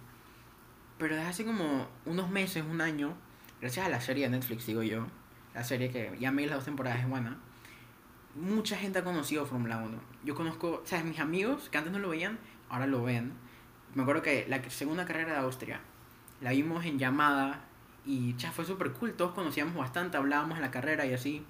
Pero 0.98 1.14
desde 1.16 1.28
hace 1.28 1.44
como 1.44 1.88
unos 2.06 2.30
meses, 2.30 2.64
un 2.68 2.80
año, 2.80 3.14
gracias 3.60 3.84
a 3.84 3.88
la 3.88 4.00
serie 4.00 4.24
de 4.24 4.30
Netflix, 4.30 4.66
digo 4.66 4.82
yo, 4.82 5.06
la 5.54 5.62
serie 5.62 5.90
que 5.90 6.16
ya 6.18 6.30
me 6.30 6.46
las 6.46 6.56
dos 6.56 6.64
temporadas 6.64 7.00
es 7.00 7.08
buena, 7.08 7.36
mucha 8.34 8.76
gente 8.76 8.98
ha 9.00 9.04
conocido 9.04 9.46
Fórmula 9.46 9.78
1. 9.78 9.98
Yo 10.24 10.34
conozco, 10.34 10.82
o 10.90 11.04
mis 11.04 11.18
amigos 11.20 11.68
que 11.68 11.78
antes 11.78 11.92
no 11.92 11.98
lo 11.98 12.10
veían, 12.10 12.38
ahora 12.68 12.86
lo 12.86 13.02
ven. 13.02 13.32
Me 13.94 14.02
acuerdo 14.02 14.22
que 14.22 14.46
la 14.48 14.62
segunda 14.70 15.04
carrera 15.04 15.32
de 15.32 15.38
Austria, 15.38 15.80
la 16.40 16.50
vimos 16.50 16.84
en 16.84 16.98
llamada 16.98 17.60
y 18.04 18.36
ya 18.36 18.52
fue 18.52 18.64
súper 18.64 18.92
cool, 18.92 19.14
todos 19.14 19.32
conocíamos 19.32 19.74
bastante, 19.74 20.16
hablábamos 20.16 20.56
en 20.56 20.62
la 20.62 20.70
carrera 20.70 21.06
y 21.06 21.12
así. 21.12 21.44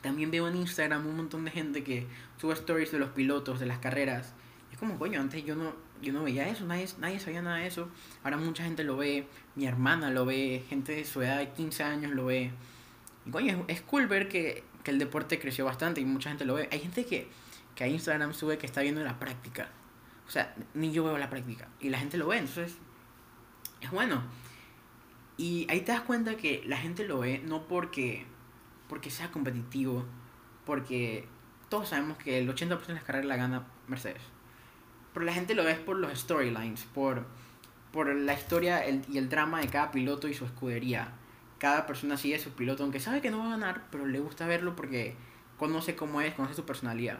También 0.00 0.30
veo 0.30 0.48
en 0.48 0.56
Instagram 0.56 1.06
un 1.06 1.16
montón 1.16 1.44
de 1.44 1.50
gente 1.50 1.82
que 1.84 2.06
sube 2.38 2.54
stories 2.54 2.92
de 2.92 2.98
los 2.98 3.10
pilotos, 3.10 3.60
de 3.60 3.66
las 3.66 3.78
carreras. 3.78 4.32
es 4.72 4.78
como, 4.78 4.98
coño, 4.98 5.20
antes 5.20 5.44
yo 5.44 5.56
no, 5.56 5.74
yo 6.00 6.12
no 6.12 6.22
veía 6.22 6.48
eso, 6.48 6.64
nadie, 6.64 6.88
nadie 6.98 7.18
sabía 7.18 7.42
nada 7.42 7.56
de 7.56 7.66
eso. 7.66 7.88
Ahora 8.22 8.36
mucha 8.36 8.64
gente 8.64 8.84
lo 8.84 8.96
ve, 8.96 9.26
mi 9.56 9.66
hermana 9.66 10.10
lo 10.10 10.24
ve, 10.24 10.64
gente 10.68 10.94
de 10.94 11.04
su 11.04 11.20
edad 11.22 11.38
de 11.38 11.50
15 11.50 11.82
años 11.82 12.12
lo 12.12 12.26
ve. 12.26 12.52
Y 13.26 13.30
coño, 13.30 13.64
es, 13.68 13.82
cool 13.82 14.06
ver 14.06 14.28
que, 14.28 14.64
que, 14.84 14.90
el 14.90 14.98
deporte 14.98 15.38
creció 15.38 15.64
bastante 15.64 16.00
y 16.00 16.04
mucha 16.04 16.30
gente 16.30 16.44
lo 16.44 16.54
ve. 16.54 16.68
Hay 16.72 16.80
gente 16.80 17.04
que, 17.04 17.28
que 17.74 17.84
a 17.84 17.88
Instagram 17.88 18.32
sube 18.32 18.56
que 18.56 18.66
está 18.66 18.80
viendo 18.80 19.02
la 19.02 19.18
práctica. 19.18 19.68
O 20.26 20.30
sea, 20.30 20.54
ni 20.74 20.92
yo 20.92 21.04
veo 21.04 21.18
la 21.18 21.28
práctica. 21.28 21.68
Y 21.80 21.90
la 21.90 21.98
gente 21.98 22.16
lo 22.16 22.28
ve, 22.28 22.38
entonces 22.38 22.78
es 23.80 23.90
bueno. 23.90 24.22
Y 25.36 25.66
ahí 25.70 25.80
te 25.80 25.92
das 25.92 26.02
cuenta 26.02 26.36
que 26.36 26.62
la 26.66 26.76
gente 26.76 27.06
lo 27.06 27.20
ve 27.20 27.42
no 27.44 27.66
porque, 27.66 28.26
porque 28.88 29.10
sea 29.10 29.30
competitivo, 29.30 30.04
porque 30.66 31.26
todos 31.70 31.88
sabemos 31.88 32.18
que 32.18 32.38
el 32.38 32.48
80% 32.48 32.86
de 32.86 32.94
las 32.94 33.04
carreras 33.04 33.26
la 33.26 33.36
gana 33.36 33.66
Mercedes. 33.88 34.22
Pero 35.14 35.24
la 35.24 35.32
gente 35.32 35.54
lo 35.54 35.64
ve 35.64 35.74
por 35.74 35.96
los 35.96 36.18
storylines, 36.18 36.84
por, 36.94 37.26
por 37.92 38.14
la 38.14 38.34
historia 38.34 38.82
y 38.88 39.18
el 39.18 39.28
drama 39.28 39.60
de 39.60 39.68
cada 39.68 39.90
piloto 39.90 40.28
y 40.28 40.34
su 40.34 40.44
escudería. 40.44 41.12
Cada 41.58 41.86
persona 41.86 42.16
sigue 42.16 42.36
a 42.36 42.38
su 42.38 42.50
piloto, 42.50 42.82
aunque 42.82 43.00
sabe 43.00 43.20
que 43.20 43.30
no 43.30 43.38
va 43.38 43.46
a 43.46 43.50
ganar, 43.50 43.86
pero 43.90 44.06
le 44.06 44.20
gusta 44.20 44.46
verlo 44.46 44.76
porque 44.76 45.16
conoce 45.58 45.94
cómo 45.96 46.20
es, 46.20 46.34
conoce 46.34 46.54
su 46.54 46.64
personalidad. 46.64 47.18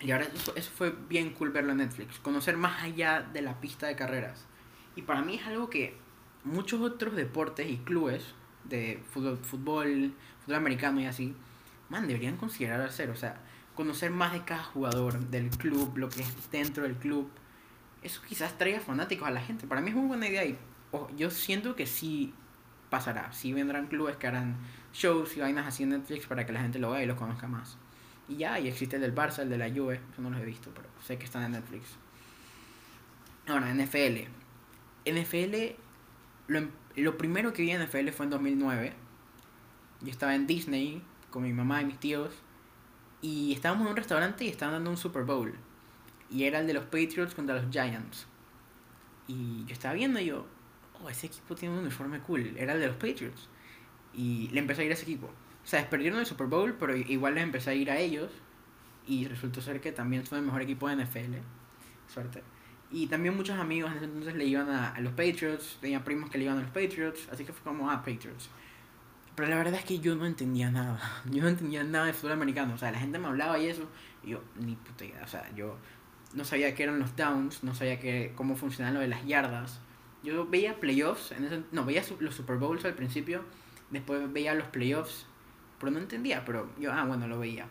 Y 0.00 0.10
ahora 0.12 0.26
eso, 0.32 0.54
eso 0.54 0.70
fue 0.74 0.94
bien 1.08 1.30
cool 1.30 1.50
verlo 1.50 1.72
en 1.72 1.78
Netflix, 1.78 2.18
conocer 2.18 2.56
más 2.56 2.82
allá 2.82 3.22
de 3.22 3.42
la 3.42 3.60
pista 3.60 3.86
de 3.86 3.96
carreras. 3.96 4.47
Y 4.98 5.02
para 5.02 5.22
mí 5.22 5.36
es 5.36 5.46
algo 5.46 5.70
que 5.70 5.94
muchos 6.42 6.80
otros 6.80 7.14
deportes 7.14 7.70
y 7.70 7.76
clubes 7.76 8.34
de 8.64 9.00
fútbol, 9.08 9.38
fútbol, 9.38 10.12
fútbol 10.40 10.56
americano 10.56 11.00
y 11.00 11.06
así, 11.06 11.36
man, 11.88 12.08
deberían 12.08 12.36
considerar 12.36 12.80
hacer. 12.80 13.08
O 13.10 13.14
sea, 13.14 13.40
conocer 13.76 14.10
más 14.10 14.32
de 14.32 14.42
cada 14.42 14.64
jugador 14.64 15.20
del 15.30 15.50
club, 15.50 15.96
lo 15.96 16.08
que 16.08 16.22
es 16.22 16.50
dentro 16.50 16.82
del 16.82 16.96
club. 16.96 17.30
Eso 18.02 18.20
quizás 18.28 18.58
traiga 18.58 18.80
fanáticos 18.80 19.28
a 19.28 19.30
la 19.30 19.40
gente. 19.40 19.68
Para 19.68 19.80
mí 19.80 19.90
es 19.90 19.94
muy 19.94 20.08
buena 20.08 20.26
idea 20.26 20.44
y 20.44 20.58
yo 21.16 21.30
siento 21.30 21.76
que 21.76 21.86
sí 21.86 22.34
pasará. 22.90 23.32
Sí 23.32 23.52
vendrán 23.52 23.86
clubes 23.86 24.16
que 24.16 24.26
harán 24.26 24.56
shows 24.92 25.36
y 25.36 25.40
vainas 25.40 25.68
así 25.68 25.84
en 25.84 25.90
Netflix 25.90 26.26
para 26.26 26.44
que 26.44 26.52
la 26.52 26.60
gente 26.60 26.80
lo 26.80 26.90
vea 26.90 27.04
y 27.04 27.06
los 27.06 27.16
conozca 27.16 27.46
más. 27.46 27.78
Y 28.28 28.38
ya, 28.38 28.58
y 28.58 28.66
existe 28.66 28.96
el 28.96 29.02
del 29.02 29.14
Barça, 29.14 29.42
el 29.42 29.48
de 29.48 29.58
la 29.58 29.70
Juve, 29.70 30.00
eso 30.12 30.22
no 30.22 30.30
los 30.30 30.40
he 30.40 30.44
visto, 30.44 30.72
pero 30.74 30.88
sé 31.00 31.18
que 31.18 31.24
están 31.24 31.44
en 31.44 31.52
Netflix. 31.52 31.86
Ahora, 33.46 33.72
NFL. 33.72 34.37
NFL, 35.04 35.76
lo, 36.48 36.58
em, 36.58 36.70
lo 36.96 37.18
primero 37.18 37.52
que 37.52 37.62
vi 37.62 37.70
en 37.70 37.82
NFL 37.82 38.10
fue 38.10 38.24
en 38.24 38.30
2009. 38.30 38.92
Yo 40.00 40.10
estaba 40.10 40.34
en 40.34 40.46
Disney 40.46 41.02
con 41.30 41.42
mi 41.42 41.52
mamá 41.52 41.82
y 41.82 41.86
mis 41.86 41.98
tíos. 41.98 42.32
Y 43.20 43.52
estábamos 43.52 43.84
en 43.86 43.90
un 43.90 43.96
restaurante 43.96 44.44
y 44.44 44.48
estaban 44.48 44.74
dando 44.74 44.90
un 44.90 44.96
Super 44.96 45.24
Bowl. 45.24 45.54
Y 46.30 46.44
era 46.44 46.60
el 46.60 46.66
de 46.66 46.74
los 46.74 46.84
Patriots 46.84 47.34
contra 47.34 47.60
los 47.60 47.70
Giants. 47.70 48.26
Y 49.26 49.64
yo 49.66 49.72
estaba 49.72 49.94
viendo 49.94 50.20
y 50.20 50.26
yo, 50.26 50.46
oh, 51.02 51.08
ese 51.08 51.26
equipo 51.26 51.54
tiene 51.54 51.74
un 51.74 51.80
uniforme 51.82 52.20
cool. 52.20 52.54
Era 52.56 52.74
el 52.74 52.80
de 52.80 52.86
los 52.86 52.96
Patriots. 52.96 53.48
Y 54.14 54.48
le 54.48 54.60
empecé 54.60 54.82
a 54.82 54.84
ir 54.84 54.90
a 54.90 54.94
ese 54.94 55.02
equipo. 55.02 55.26
O 55.26 55.66
sea, 55.66 55.88
perdieron 55.90 56.18
el 56.20 56.26
Super 56.26 56.46
Bowl, 56.46 56.74
pero 56.78 56.96
igual 56.96 57.34
les 57.34 57.42
empecé 57.42 57.70
a 57.70 57.74
ir 57.74 57.90
a 57.90 57.98
ellos. 57.98 58.30
Y 59.06 59.26
resultó 59.26 59.60
ser 59.60 59.80
que 59.80 59.92
también 59.92 60.26
son 60.26 60.38
el 60.38 60.44
mejor 60.44 60.62
equipo 60.62 60.88
de 60.88 60.96
NFL. 60.96 61.34
Suerte. 62.06 62.42
Y 62.90 63.06
también 63.06 63.36
muchos 63.36 63.58
amigos 63.58 63.90
en 63.90 63.96
ese 63.98 64.06
entonces 64.06 64.34
le 64.34 64.46
iban 64.46 64.68
a, 64.70 64.98
los 65.00 65.12
Patriots, 65.12 65.78
tenía 65.80 66.02
primos 66.04 66.30
que 66.30 66.38
le 66.38 66.44
iban 66.44 66.58
a 66.58 66.62
los 66.62 66.70
Patriots, 66.70 67.28
así 67.30 67.44
que 67.44 67.52
fue 67.52 67.62
como, 67.62 67.90
ah, 67.90 67.98
Patriots. 67.98 68.48
Pero 69.34 69.48
la 69.48 69.56
verdad 69.56 69.74
es 69.74 69.84
que 69.84 69.98
yo 70.00 70.16
no 70.16 70.26
entendía 70.26 70.70
nada, 70.70 71.00
yo 71.30 71.42
no 71.42 71.48
entendía 71.48 71.84
nada 71.84 72.06
de 72.06 72.12
fútbol 72.12 72.32
americano, 72.32 72.74
o 72.74 72.78
sea, 72.78 72.90
la 72.90 72.98
gente 72.98 73.18
me 73.18 73.26
hablaba 73.26 73.58
y 73.58 73.66
eso, 73.66 73.88
y 74.24 74.30
yo, 74.30 74.42
ni 74.58 74.74
puta 74.74 75.04
idea, 75.04 75.22
o 75.22 75.28
sea, 75.28 75.54
yo 75.54 75.76
no 76.34 76.44
sabía 76.44 76.74
qué 76.74 76.84
eran 76.84 76.98
los 76.98 77.14
downs, 77.14 77.62
no 77.62 77.74
sabía 77.74 78.00
qué, 78.00 78.32
cómo 78.34 78.56
funcionaba 78.56 78.94
lo 78.94 79.00
de 79.00 79.08
las 79.08 79.24
yardas. 79.26 79.80
Yo 80.22 80.46
veía 80.46 80.80
playoffs, 80.80 81.32
en 81.32 81.44
ese, 81.44 81.62
no, 81.72 81.84
veía 81.84 82.02
los 82.20 82.34
Super 82.34 82.56
Bowls 82.56 82.84
al 82.84 82.94
principio, 82.94 83.44
después 83.90 84.32
veía 84.32 84.54
los 84.54 84.66
playoffs 84.68 85.26
pero 85.78 85.92
no 85.92 85.98
entendía, 85.98 86.44
pero 86.44 86.68
yo, 86.78 86.92
ah, 86.92 87.04
bueno, 87.04 87.26
lo 87.28 87.38
veía. 87.38 87.66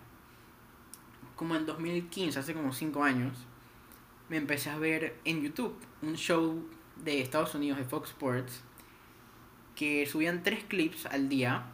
Como 1.35 1.55
en 1.55 1.65
2015, 1.65 2.39
hace 2.39 2.53
como 2.53 2.71
5 2.71 3.03
años, 3.03 3.37
me 4.29 4.37
empecé 4.37 4.69
a 4.69 4.77
ver 4.77 5.15
en 5.25 5.41
YouTube 5.41 5.75
un 6.01 6.15
show 6.15 6.63
de 7.03 7.21
Estados 7.21 7.55
Unidos 7.55 7.77
de 7.77 7.85
Fox 7.85 8.09
Sports 8.09 8.61
que 9.75 10.05
subían 10.05 10.43
tres 10.43 10.63
clips 10.63 11.05
al 11.05 11.29
día 11.29 11.65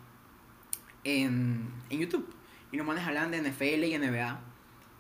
en, 1.04 1.70
en 1.90 2.00
YouTube. 2.00 2.28
Y 2.72 2.78
los 2.78 2.86
manes 2.86 3.06
hablaban 3.06 3.32
de 3.32 3.42
NFL 3.42 3.84
y 3.84 3.98
NBA. 3.98 4.40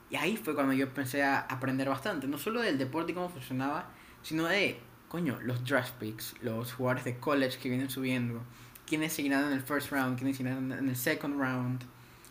Y 0.10 0.16
ahí 0.16 0.38
fue 0.38 0.54
cuando 0.54 0.74
yo 0.74 0.86
empecé 0.86 1.24
a 1.24 1.40
aprender 1.40 1.90
bastante, 1.90 2.28
no 2.28 2.38
solo 2.38 2.62
del 2.62 2.78
deporte 2.78 3.12
y 3.12 3.16
cómo 3.16 3.30
funcionaba, 3.30 3.90
sino 4.22 4.46
de, 4.46 4.80
coño, 5.10 5.40
los 5.42 5.66
draft 5.66 5.96
picks, 6.00 6.36
los 6.42 6.74
jugadores 6.74 7.04
de 7.04 7.18
college 7.18 7.58
que 7.58 7.70
vienen 7.70 7.90
subiendo, 7.90 8.42
quiénes 8.86 9.14
seguirán 9.14 9.46
en 9.46 9.54
el 9.54 9.62
first 9.62 9.92
round, 9.92 10.18
quiénes 10.18 10.38
seguirán 10.38 10.72
en 10.72 10.88
el 10.88 10.96
second 10.96 11.40
round, 11.40 11.82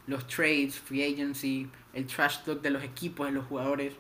los 0.07 0.27
trades, 0.27 0.79
free 0.79 1.03
agency, 1.03 1.69
el 1.93 2.07
trash 2.07 2.45
talk 2.45 2.63
de 2.63 2.71
los 2.71 2.83
equipos, 2.83 3.27
de 3.27 3.33
los 3.33 3.47
jugadores. 3.47 3.95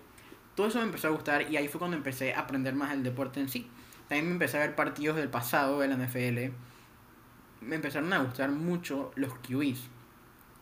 Todo 0.55 0.67
eso 0.67 0.79
me 0.79 0.85
empezó 0.85 1.09
a 1.09 1.11
gustar 1.11 1.51
y 1.51 1.57
ahí 1.57 1.69
fue 1.69 1.79
cuando 1.79 1.97
empecé 1.97 2.35
a 2.35 2.41
aprender 2.41 2.75
más 2.75 2.91
del 2.91 3.03
deporte 3.03 3.41
en 3.41 3.49
sí. 3.49 3.69
También 4.09 4.27
me 4.27 4.33
empecé 4.33 4.59
a 4.59 4.61
ver 4.61 4.75
partidos 4.75 5.17
del 5.17 5.29
pasado 5.29 5.81
de 5.81 5.89
la 5.89 5.97
NFL. 5.97 6.55
Me 7.63 7.77
empezaron 7.77 8.13
a 8.13 8.19
gustar 8.19 8.51
mucho 8.51 9.13
los 9.15 9.33
QBs. 9.35 9.89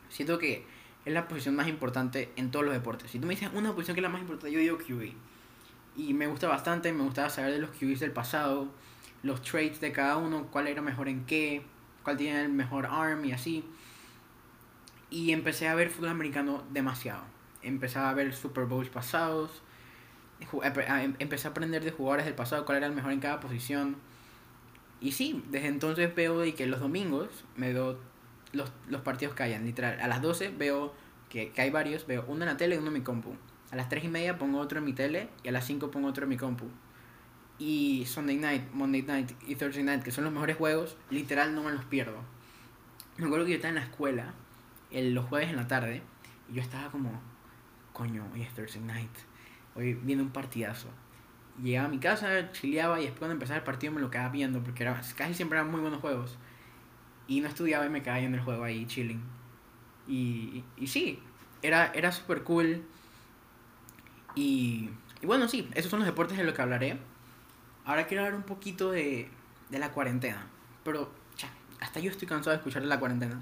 Siento 0.08 0.38
que 0.38 0.64
es 1.04 1.12
la 1.12 1.26
posición 1.26 1.56
más 1.56 1.68
importante 1.68 2.30
en 2.36 2.50
todos 2.50 2.64
los 2.64 2.74
deportes. 2.74 3.10
Si 3.10 3.18
tú 3.18 3.26
me 3.26 3.34
dices 3.34 3.50
una 3.54 3.74
posición 3.74 3.94
que 3.94 4.00
es 4.00 4.02
la 4.02 4.08
más 4.08 4.20
importante, 4.20 4.52
yo 4.52 4.60
digo 4.60 4.78
QB. 4.78 5.12
Y 5.96 6.14
me 6.14 6.26
gusta 6.26 6.48
bastante, 6.48 6.92
me 6.92 7.02
gustaba 7.02 7.30
saber 7.30 7.52
de 7.52 7.58
los 7.58 7.70
QBs 7.70 8.00
del 8.00 8.12
pasado, 8.12 8.68
los 9.22 9.42
traits 9.42 9.80
de 9.80 9.92
cada 9.92 10.16
uno, 10.16 10.46
cuál 10.50 10.66
era 10.68 10.82
mejor 10.82 11.08
en 11.08 11.24
qué, 11.26 11.62
cuál 12.04 12.16
tiene 12.16 12.42
el 12.42 12.50
mejor 12.50 12.86
arm 12.86 13.24
y 13.24 13.32
así. 13.32 13.64
Y 15.10 15.32
empecé 15.32 15.68
a 15.68 15.74
ver 15.74 15.90
fútbol 15.90 16.10
americano 16.10 16.62
demasiado. 16.70 17.22
Empecé 17.62 17.98
a 17.98 18.12
ver 18.14 18.34
Super 18.34 18.66
Bowls 18.66 18.88
pasados, 18.88 19.62
empecé 21.18 21.48
a 21.48 21.50
aprender 21.50 21.84
de 21.84 21.90
jugadores 21.90 22.26
del 22.26 22.34
pasado, 22.34 22.64
cuál 22.64 22.78
era 22.78 22.86
el 22.86 22.92
mejor 22.92 23.12
en 23.12 23.20
cada 23.20 23.40
posición. 23.40 23.96
Y 25.00 25.12
sí, 25.12 25.42
desde 25.50 25.68
entonces 25.68 26.14
veo 26.14 26.40
de 26.40 26.54
que 26.54 26.66
los 26.66 26.80
domingos 26.80 27.28
me 27.56 27.72
veo 27.72 27.98
los, 28.52 28.72
los 28.88 29.00
partidos 29.02 29.34
que 29.34 29.42
hayan, 29.42 29.64
literal. 29.64 29.98
A 30.00 30.08
las 30.08 30.20
12 30.22 30.50
veo 30.58 30.94
que, 31.28 31.50
que 31.50 31.62
hay 31.62 31.70
varios, 31.70 32.06
veo 32.06 32.24
uno 32.28 32.44
en 32.44 32.50
la 32.50 32.56
tele 32.56 32.74
y 32.74 32.78
uno 32.78 32.88
en 32.88 32.94
mi 32.94 33.00
compu. 33.00 33.34
A 33.70 33.76
las 33.76 33.88
3 33.88 34.04
y 34.04 34.08
media 34.08 34.38
pongo 34.38 34.58
otro 34.58 34.78
en 34.78 34.84
mi 34.84 34.92
tele 34.92 35.28
y 35.42 35.48
a 35.48 35.52
las 35.52 35.64
5 35.66 35.90
pongo 35.90 36.08
otro 36.08 36.24
en 36.24 36.30
mi 36.30 36.36
compu. 36.36 36.66
Y 37.58 38.04
Sunday 38.06 38.36
Night, 38.36 38.72
Monday 38.72 39.02
Night 39.02 39.32
y 39.46 39.54
Thursday 39.54 39.84
Night, 39.84 40.02
que 40.02 40.10
son 40.10 40.24
los 40.24 40.32
mejores 40.32 40.56
juegos, 40.56 40.96
literal 41.10 41.54
no 41.54 41.62
me 41.62 41.72
los 41.72 41.84
pierdo. 41.84 42.18
Me 43.16 43.26
acuerdo 43.26 43.44
que 43.44 43.52
yo 43.52 43.56
estaba 43.56 43.70
en 43.70 43.74
la 43.76 43.82
escuela 43.82 44.34
el, 44.90 45.14
los 45.14 45.26
jueves 45.26 45.50
en 45.50 45.56
la 45.56 45.68
tarde 45.68 46.02
y 46.50 46.54
yo 46.54 46.62
estaba 46.62 46.90
como, 46.90 47.20
coño, 47.92 48.26
hoy 48.32 48.42
es 48.42 48.54
Thursday 48.54 48.82
Night 48.82 49.10
hoy 49.74 49.94
viene 49.94 50.22
un 50.22 50.30
partidazo. 50.30 50.88
Llegaba 51.62 51.88
a 51.88 51.90
mi 51.90 51.98
casa, 51.98 52.52
chileaba 52.52 52.98
y 53.00 53.04
después 53.04 53.18
cuando 53.18 53.34
empezaba 53.34 53.58
el 53.58 53.64
partido 53.64 53.92
me 53.92 54.00
lo 54.00 54.10
quedaba 54.10 54.30
viendo 54.30 54.62
porque 54.62 54.82
era, 54.82 55.00
casi 55.16 55.34
siempre 55.34 55.58
eran 55.58 55.70
muy 55.70 55.80
buenos 55.80 56.00
juegos. 56.00 56.36
Y 57.26 57.40
no 57.40 57.48
estudiaba 57.48 57.86
y 57.86 57.90
me 57.90 58.02
quedaba 58.02 58.20
en 58.20 58.34
el 58.34 58.40
juego 58.40 58.64
ahí 58.64 58.86
chilling. 58.86 59.22
Y, 60.08 60.64
y 60.76 60.86
sí, 60.86 61.20
era, 61.62 61.92
era 61.94 62.12
súper 62.12 62.42
cool. 62.42 62.82
Y, 64.34 64.90
y 65.22 65.26
bueno, 65.26 65.48
sí, 65.48 65.68
esos 65.74 65.90
son 65.90 66.00
los 66.00 66.06
deportes 66.06 66.36
de 66.36 66.44
los 66.44 66.54
que 66.54 66.62
hablaré. 66.62 66.98
Ahora 67.84 68.06
quiero 68.06 68.24
hablar 68.24 68.38
un 68.38 68.46
poquito 68.46 68.90
de, 68.90 69.28
de 69.70 69.78
la 69.78 69.92
cuarentena. 69.92 70.46
Pero, 70.84 71.12
hasta 71.80 72.00
yo 72.00 72.10
estoy 72.10 72.28
cansado 72.28 72.50
de 72.50 72.56
escuchar 72.56 72.82
de 72.82 72.88
la 72.88 72.98
cuarentena. 72.98 73.40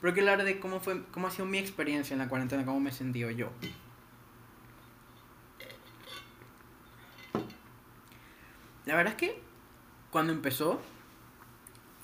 Pero 0.00 0.12
quiero 0.12 0.30
hablar 0.30 0.46
de 0.46 0.60
cómo, 0.60 0.80
fue, 0.80 1.02
cómo 1.10 1.26
ha 1.26 1.30
sido 1.30 1.46
mi 1.46 1.58
experiencia 1.58 2.14
en 2.14 2.20
la 2.20 2.28
cuarentena, 2.28 2.64
cómo 2.64 2.80
me 2.80 2.90
he 2.90 2.92
sentido 2.92 3.30
yo. 3.30 3.50
La 8.88 8.96
verdad 8.96 9.12
es 9.12 9.18
que 9.18 9.38
cuando 10.10 10.32
empezó, 10.32 10.80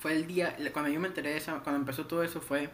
fue 0.01 0.13
el 0.13 0.27
día, 0.27 0.55
cuando 0.75 0.91
yo 0.91 1.01
me 1.01 1.09
enteré 1.09 1.31
de 1.31 1.39
eso, 1.39 1.59
cuando 1.63 1.81
empezó 1.81 2.05
todo 2.05 2.23
eso 2.23 2.43
fue 2.43 2.69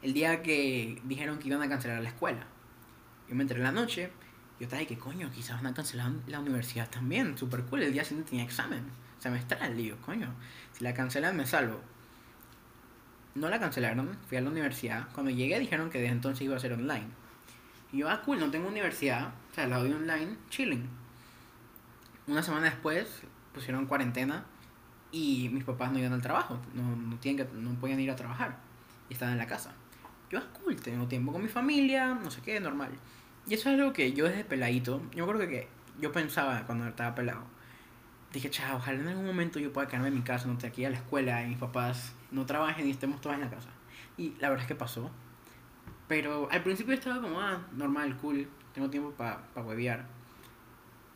el 0.00 0.14
día 0.14 0.44
que 0.44 1.02
dijeron 1.02 1.40
que 1.40 1.48
iban 1.48 1.60
a 1.60 1.68
cancelar 1.68 2.00
la 2.02 2.10
escuela. 2.10 2.46
Yo 3.28 3.34
me 3.34 3.42
enteré 3.42 3.58
en 3.58 3.64
la 3.64 3.72
noche, 3.72 4.12
yo 4.60 4.66
estaba 4.66 4.78
de 4.78 4.86
que 4.86 4.96
coño, 4.96 5.28
quizás 5.32 5.60
van 5.60 5.72
a 5.72 5.74
cancelar 5.74 6.12
la 6.28 6.38
universidad 6.38 6.88
también, 6.88 7.36
super 7.36 7.64
cool, 7.64 7.82
el 7.82 7.92
día 7.92 8.04
siguiente 8.04 8.30
tenía 8.30 8.44
examen 8.44 8.84
semestral, 9.18 9.76
digo, 9.76 9.96
coño, 10.06 10.32
si 10.72 10.84
la 10.84 10.94
cancelan 10.94 11.36
me 11.36 11.44
salvo. 11.44 11.80
No 13.34 13.48
la 13.48 13.58
cancelaron, 13.58 14.16
fui 14.28 14.38
a 14.38 14.40
la 14.40 14.50
universidad, 14.50 15.08
cuando 15.14 15.32
llegué 15.32 15.58
dijeron 15.58 15.90
que 15.90 15.98
desde 15.98 16.12
entonces 16.12 16.42
iba 16.42 16.54
a 16.54 16.60
ser 16.60 16.74
online. 16.74 17.08
Y 17.92 17.98
yo, 17.98 18.08
ah, 18.08 18.22
cool, 18.24 18.38
no 18.38 18.52
tengo 18.52 18.68
universidad, 18.68 19.32
o 19.50 19.54
sea, 19.56 19.66
la 19.66 19.78
doy 19.78 19.92
online, 19.92 20.36
chilling. 20.48 21.01
Una 22.26 22.42
semana 22.42 22.66
después 22.66 23.22
pusieron 23.52 23.86
cuarentena 23.86 24.44
y 25.10 25.50
mis 25.52 25.64
papás 25.64 25.92
no 25.92 25.98
iban 25.98 26.12
al 26.12 26.22
trabajo, 26.22 26.58
no, 26.74 26.96
no, 26.96 27.16
tienen 27.16 27.44
que, 27.46 27.52
no 27.54 27.74
podían 27.74 28.00
ir 28.00 28.10
a 28.10 28.16
trabajar 28.16 28.56
y 29.08 29.14
estaban 29.14 29.32
en 29.32 29.38
la 29.38 29.46
casa. 29.46 29.74
Yo, 30.30 30.38
es 30.38 30.44
cool, 30.62 30.76
tengo 30.76 31.06
tiempo 31.06 31.32
con 31.32 31.42
mi 31.42 31.48
familia, 31.48 32.14
no 32.14 32.30
sé 32.30 32.40
qué, 32.40 32.58
normal. 32.60 32.90
Y 33.46 33.54
eso 33.54 33.68
es 33.68 33.78
algo 33.78 33.92
que 33.92 34.12
yo 34.12 34.24
desde 34.24 34.44
peladito, 34.44 35.02
yo 35.14 35.26
creo 35.26 35.48
que 35.48 35.68
yo 36.00 36.12
pensaba 36.12 36.64
cuando 36.64 36.86
estaba 36.86 37.14
pelado, 37.14 37.44
dije, 38.32 38.48
chao, 38.50 38.76
ojalá 38.76 39.00
en 39.00 39.08
algún 39.08 39.26
momento 39.26 39.58
yo 39.58 39.72
pueda 39.72 39.88
quedarme 39.88 40.08
en 40.08 40.14
mi 40.14 40.22
casa, 40.22 40.46
no 40.46 40.56
te 40.56 40.66
aquí 40.66 40.84
a 40.84 40.90
la 40.90 40.96
escuela 40.96 41.42
y 41.42 41.48
mis 41.48 41.58
papás 41.58 42.14
no 42.30 42.46
trabajen 42.46 42.86
y 42.86 42.90
estemos 42.90 43.20
todas 43.20 43.38
en 43.38 43.44
la 43.44 43.50
casa. 43.50 43.68
Y 44.16 44.34
la 44.38 44.48
verdad 44.48 44.62
es 44.62 44.68
que 44.68 44.74
pasó. 44.74 45.10
Pero 46.08 46.48
al 46.50 46.62
principio 46.62 46.94
estaba 46.94 47.20
como, 47.20 47.40
ah, 47.40 47.66
normal, 47.72 48.16
cool, 48.18 48.48
tengo 48.72 48.88
tiempo 48.90 49.10
para 49.12 49.42
pa. 49.54 49.62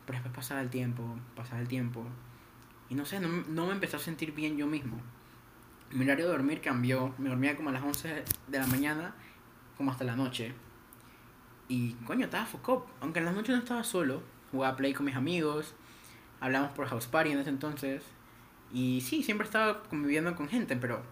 Pero 0.07 0.17
después 0.17 0.33
pasaba 0.33 0.61
el 0.61 0.69
tiempo, 0.69 1.03
pasaba 1.35 1.61
el 1.61 1.67
tiempo. 1.67 2.03
Y 2.89 2.95
no 2.95 3.05
sé, 3.05 3.19
no, 3.19 3.27
no 3.27 3.67
me 3.67 3.73
empecé 3.73 3.97
a 3.97 3.99
sentir 3.99 4.33
bien 4.33 4.57
yo 4.57 4.65
mismo. 4.65 4.99
Mi 5.91 6.05
horario 6.05 6.25
de 6.25 6.31
dormir 6.31 6.61
cambió. 6.61 7.13
Me 7.19 7.29
dormía 7.29 7.55
como 7.55 7.69
a 7.69 7.73
las 7.73 7.83
11 7.83 8.23
de 8.47 8.59
la 8.59 8.65
mañana, 8.65 9.13
como 9.77 9.91
hasta 9.91 10.05
la 10.05 10.15
noche. 10.15 10.53
Y 11.67 11.93
coño, 12.05 12.25
estaba 12.25 12.45
focado. 12.45 12.87
Aunque 13.01 13.19
en 13.19 13.25
las 13.25 13.35
noches 13.35 13.53
no 13.53 13.61
estaba 13.61 13.83
solo. 13.83 14.23
Jugaba 14.51 14.75
play 14.77 14.93
con 14.93 15.05
mis 15.05 15.15
amigos. 15.15 15.75
Hablamos 16.39 16.71
por 16.71 16.87
House 16.87 17.07
Party 17.07 17.31
en 17.31 17.39
ese 17.39 17.49
entonces. 17.49 18.03
Y 18.73 19.01
sí, 19.01 19.23
siempre 19.23 19.45
estaba 19.45 19.83
conviviendo 19.83 20.33
con 20.35 20.47
gente, 20.47 20.75
pero 20.77 21.03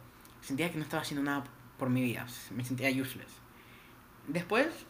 sentía 0.41 0.71
que 0.71 0.77
no 0.77 0.83
estaba 0.83 1.01
haciendo 1.01 1.23
nada 1.23 1.43
por 1.77 1.89
mi 1.89 2.01
vida. 2.01 2.25
Me 2.55 2.63
sentía 2.63 2.89
useless. 2.89 3.31
Después, 4.27 4.85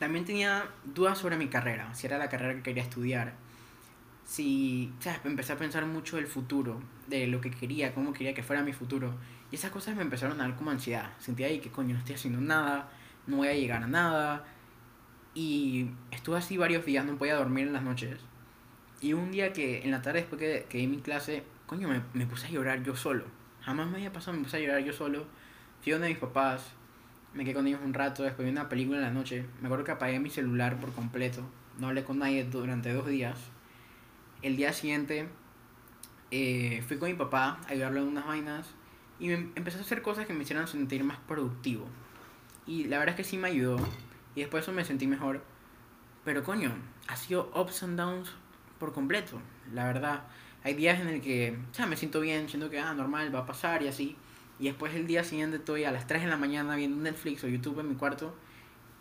también 0.00 0.24
tenía 0.24 0.64
dudas 0.84 1.18
sobre 1.18 1.36
mi 1.36 1.46
carrera. 1.46 1.94
Si 1.94 2.08
era 2.08 2.18
la 2.18 2.28
carrera 2.28 2.54
que 2.54 2.62
quería 2.62 2.82
estudiar 2.82 3.34
si, 4.30 4.92
o 4.96 5.02
sea, 5.02 5.20
empecé 5.24 5.54
a 5.54 5.58
pensar 5.58 5.84
mucho 5.86 6.14
del 6.14 6.28
futuro, 6.28 6.80
de 7.08 7.26
lo 7.26 7.40
que 7.40 7.50
quería, 7.50 7.92
cómo 7.92 8.12
quería 8.12 8.32
que 8.32 8.44
fuera 8.44 8.62
mi 8.62 8.72
futuro. 8.72 9.12
Y 9.50 9.56
esas 9.56 9.72
cosas 9.72 9.96
me 9.96 10.02
empezaron 10.02 10.40
a 10.40 10.44
dar 10.44 10.54
como 10.54 10.70
ansiedad. 10.70 11.10
Sentía 11.18 11.48
ahí 11.48 11.58
que 11.58 11.70
coño, 11.70 11.94
no 11.94 11.98
estoy 11.98 12.14
haciendo 12.14 12.40
nada, 12.40 12.88
no 13.26 13.38
voy 13.38 13.48
a 13.48 13.54
llegar 13.54 13.82
a 13.82 13.88
nada. 13.88 14.44
Y 15.34 15.90
estuve 16.12 16.38
así 16.38 16.56
varios 16.56 16.86
días, 16.86 17.04
no 17.04 17.18
podía 17.18 17.34
dormir 17.34 17.66
en 17.66 17.72
las 17.72 17.82
noches. 17.82 18.20
Y 19.00 19.14
un 19.14 19.32
día 19.32 19.52
que 19.52 19.82
en 19.82 19.90
la 19.90 20.00
tarde 20.00 20.20
después 20.20 20.40
que, 20.40 20.78
di 20.78 20.86
mi 20.86 20.98
clase, 20.98 21.42
coño, 21.66 21.88
me, 21.88 22.00
me, 22.14 22.24
puse 22.24 22.46
a 22.46 22.50
llorar 22.50 22.84
yo 22.84 22.94
solo. 22.94 23.24
Jamás 23.62 23.88
me 23.88 23.96
había 23.96 24.12
pasado, 24.12 24.36
me 24.36 24.44
puse 24.44 24.58
a 24.58 24.60
llorar 24.60 24.84
yo 24.84 24.92
solo. 24.92 25.26
Fui 25.82 25.90
donde 25.90 26.08
mis 26.08 26.18
papás, 26.18 26.72
me 27.34 27.44
quedé 27.44 27.54
con 27.54 27.66
ellos 27.66 27.80
un 27.84 27.94
rato, 27.94 28.22
después 28.22 28.46
vi 28.46 28.52
una 28.52 28.68
película 28.68 28.98
en 28.98 29.04
la 29.04 29.10
noche. 29.10 29.44
Me 29.60 29.66
acuerdo 29.66 29.84
que 29.84 29.92
apagué 29.92 30.18
mi 30.18 30.30
celular 30.30 30.78
por 30.78 30.92
completo. 30.92 31.42
No 31.78 31.88
hablé 31.88 32.04
con 32.04 32.18
nadie 32.18 32.44
durante 32.44 32.92
dos 32.92 33.06
días 33.06 33.38
el 34.42 34.56
día 34.56 34.72
siguiente 34.72 35.28
eh, 36.30 36.82
fui 36.86 36.98
con 36.98 37.10
mi 37.10 37.14
papá 37.14 37.60
a 37.66 37.72
ayudarlo 37.72 38.00
en 38.00 38.08
unas 38.08 38.26
vainas 38.26 38.66
y 39.18 39.28
me 39.28 39.34
empecé 39.34 39.78
a 39.78 39.80
hacer 39.82 40.02
cosas 40.02 40.26
que 40.26 40.32
me 40.32 40.42
hicieran 40.42 40.66
sentir 40.66 41.04
más 41.04 41.18
productivo. 41.28 41.86
Y 42.66 42.84
la 42.84 42.98
verdad 42.98 43.14
es 43.14 43.16
que 43.16 43.30
sí 43.30 43.36
me 43.36 43.48
ayudó 43.48 43.76
y 44.34 44.40
después 44.40 44.62
eso 44.62 44.72
me 44.72 44.84
sentí 44.84 45.06
mejor. 45.06 45.44
Pero 46.24 46.44
coño, 46.44 46.72
ha 47.08 47.16
sido 47.16 47.50
ups 47.54 47.82
and 47.82 47.98
downs 47.98 48.30
por 48.78 48.92
completo, 48.92 49.40
la 49.72 49.84
verdad. 49.84 50.22
Hay 50.62 50.74
días 50.74 51.00
en 51.00 51.08
el 51.08 51.20
que, 51.20 51.58
o 51.82 51.86
me 51.86 51.96
siento 51.96 52.20
bien, 52.20 52.48
siento 52.48 52.70
que, 52.70 52.78
ah, 52.78 52.94
normal, 52.94 53.34
va 53.34 53.40
a 53.40 53.46
pasar 53.46 53.82
y 53.82 53.88
así. 53.88 54.16
Y 54.60 54.66
después 54.66 54.94
el 54.94 55.06
día 55.06 55.24
siguiente 55.24 55.56
estoy 55.56 55.84
a 55.84 55.90
las 55.90 56.06
3 56.06 56.22
de 56.22 56.28
la 56.28 56.36
mañana 56.36 56.76
viendo 56.76 57.02
Netflix 57.02 57.42
o 57.44 57.48
YouTube 57.48 57.80
en 57.80 57.88
mi 57.88 57.94
cuarto. 57.94 58.34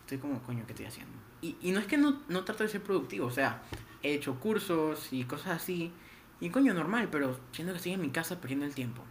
Estoy 0.01 0.17
como, 0.17 0.41
coño, 0.41 0.63
¿qué 0.65 0.71
estoy 0.71 0.85
haciendo? 0.85 1.11
Y, 1.41 1.57
y 1.61 1.71
no 1.71 1.79
es 1.79 1.85
que 1.85 1.97
no, 1.97 2.21
no 2.29 2.45
trato 2.45 2.63
de 2.63 2.69
ser 2.69 2.81
productivo, 2.81 3.27
o 3.27 3.31
sea, 3.31 3.61
he 4.01 4.13
hecho 4.13 4.39
cursos 4.39 5.11
y 5.11 5.25
cosas 5.25 5.61
así. 5.61 5.91
Y 6.39 6.49
coño, 6.49 6.73
normal, 6.73 7.09
pero 7.11 7.37
siento 7.51 7.73
que 7.73 7.77
estoy 7.77 7.91
en 7.91 8.01
mi 8.01 8.09
casa 8.09 8.39
perdiendo 8.39 8.65
el 8.65 8.73
tiempo. 8.73 9.03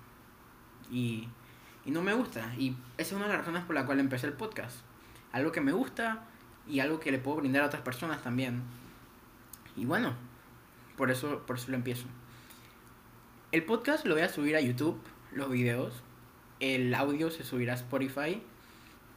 Y, 0.90 1.28
y 1.84 1.90
no 1.90 2.02
me 2.02 2.14
gusta. 2.14 2.54
Y 2.56 2.76
esa 2.96 3.10
es 3.10 3.12
una 3.12 3.26
de 3.26 3.32
las 3.32 3.40
razones 3.40 3.64
por 3.64 3.74
la 3.74 3.84
cual 3.84 4.00
empecé 4.00 4.26
el 4.26 4.32
podcast. 4.32 4.78
Algo 5.32 5.52
que 5.52 5.60
me 5.60 5.72
gusta 5.72 6.24
y 6.66 6.80
algo 6.80 6.98
que 6.98 7.12
le 7.12 7.18
puedo 7.18 7.36
brindar 7.36 7.62
a 7.62 7.66
otras 7.66 7.82
personas 7.82 8.22
también. 8.22 8.62
Y 9.76 9.84
bueno, 9.84 10.14
por 10.96 11.10
eso, 11.10 11.42
por 11.46 11.56
eso 11.56 11.70
lo 11.70 11.76
empiezo. 11.76 12.06
El 13.52 13.64
podcast 13.64 14.06
lo 14.06 14.14
voy 14.14 14.22
a 14.22 14.28
subir 14.30 14.56
a 14.56 14.60
YouTube, 14.60 14.98
los 15.32 15.50
videos. 15.50 16.02
El 16.60 16.94
audio 16.94 17.30
se 17.30 17.44
subirá 17.44 17.72
a 17.74 17.76
Spotify. 17.76 18.42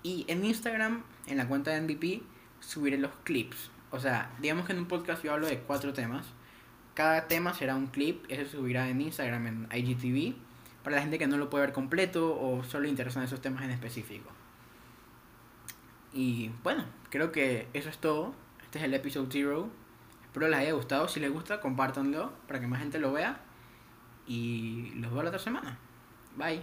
Y 0.03 0.25
en 0.27 0.45
Instagram, 0.45 1.03
en 1.27 1.37
la 1.37 1.47
cuenta 1.47 1.71
de 1.71 1.81
MVP, 1.81 2.21
subiré 2.59 2.97
los 2.97 3.11
clips. 3.23 3.69
O 3.91 3.99
sea, 3.99 4.31
digamos 4.39 4.65
que 4.65 4.73
en 4.73 4.79
un 4.79 4.87
podcast 4.87 5.23
yo 5.23 5.33
hablo 5.33 5.47
de 5.47 5.59
cuatro 5.59 5.93
temas. 5.93 6.25
Cada 6.93 7.27
tema 7.27 7.53
será 7.53 7.75
un 7.75 7.87
clip, 7.87 8.25
ese 8.29 8.45
se 8.45 8.51
subirá 8.51 8.89
en 8.89 9.01
Instagram, 9.01 9.47
en 9.47 9.67
IGTV, 9.71 10.35
para 10.83 10.97
la 10.97 11.01
gente 11.01 11.17
que 11.17 11.27
no 11.27 11.37
lo 11.37 11.49
puede 11.49 11.65
ver 11.65 11.73
completo 11.73 12.37
o 12.39 12.63
solo 12.63 12.83
le 12.83 12.89
interesan 12.89 13.23
esos 13.23 13.41
temas 13.41 13.63
en 13.63 13.71
específico. 13.71 14.29
Y 16.13 16.51
bueno, 16.63 16.85
creo 17.09 17.31
que 17.31 17.67
eso 17.73 17.89
es 17.89 17.97
todo. 17.97 18.33
Este 18.63 18.79
es 18.79 18.85
el 18.85 18.93
episodio 18.93 19.29
zero. 19.31 19.69
Espero 20.25 20.47
les 20.47 20.59
haya 20.59 20.73
gustado. 20.73 21.07
Si 21.07 21.19
les 21.19 21.31
gusta, 21.31 21.61
compártanlo 21.61 22.33
para 22.47 22.59
que 22.59 22.67
más 22.67 22.79
gente 22.79 22.99
lo 22.99 23.13
vea. 23.13 23.39
Y 24.27 24.91
los 24.95 25.11
veo 25.11 25.23
la 25.23 25.29
otra 25.29 25.39
semana. 25.39 25.77
Bye. 26.37 26.61